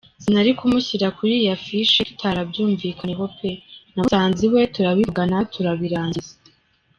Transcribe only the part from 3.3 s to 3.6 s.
pe,